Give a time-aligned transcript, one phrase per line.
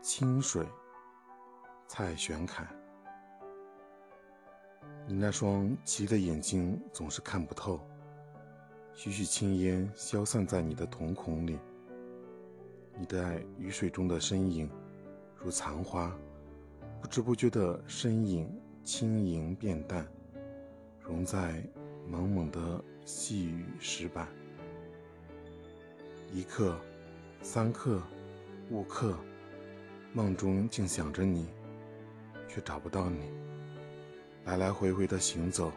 [0.00, 0.66] 清水，
[1.86, 2.66] 蔡玄凯。
[5.06, 7.80] 你那双奇的眼睛总是看不透，
[8.94, 11.58] 徐徐青烟消散在你的瞳孔里。
[12.98, 14.70] 你在雨水中的身影，
[15.36, 16.14] 如残花，
[17.00, 18.48] 不知不觉的身影
[18.84, 20.06] 轻盈变淡，
[21.00, 21.64] 融在
[22.06, 24.28] 蒙蒙的细雨石板。
[26.32, 26.76] 一刻，
[27.40, 28.00] 三刻，
[28.72, 29.14] 五刻，
[30.14, 31.46] 梦中竟想着你，
[32.48, 33.30] 却找不到你。
[34.46, 35.70] 来来回回的行走，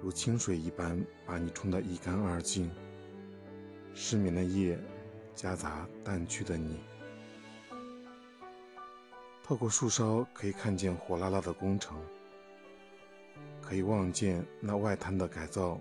[0.00, 2.70] 如清水一般把你冲得一干二净。
[3.94, 4.78] 失眠的夜。
[5.34, 6.80] 夹杂淡去的你，
[9.44, 11.96] 透过树梢可以看见火辣辣的工程，
[13.62, 15.78] 可以望见那外滩的改造。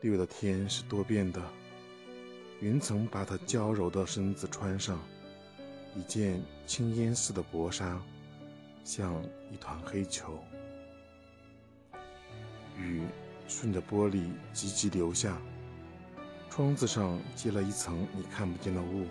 [0.00, 1.42] 六月的天是多变的，
[2.62, 4.96] 云层把它娇柔的身子穿上，
[5.96, 8.00] 一件青烟似的薄纱，
[8.84, 10.38] 像一团黑球。
[12.78, 13.02] 雨
[13.48, 15.36] 顺着玻璃急急流下。
[16.48, 19.06] 窗子上结了一层你看不见的雾，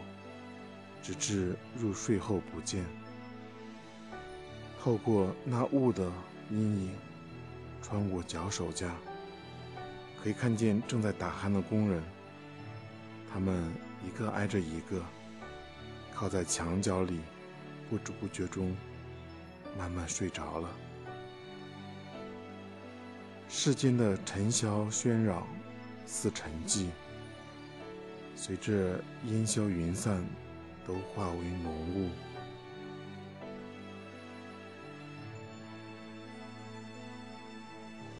[1.03, 2.85] 直至入睡后不见。
[4.79, 6.09] 透过那雾的
[6.49, 6.93] 阴影，
[7.81, 8.95] 穿过脚手架，
[10.23, 12.01] 可以看见正在打鼾的工人。
[13.33, 13.63] 他们
[14.05, 15.01] 一个挨着一个，
[16.13, 17.21] 靠在墙角里，
[17.89, 18.75] 不知不觉中
[19.77, 20.69] 慢慢睡着了。
[23.47, 25.47] 世间的尘嚣喧扰，
[26.05, 26.87] 似沉寂。
[28.35, 30.23] 随着烟消云散，
[30.85, 32.09] 都化为浓雾。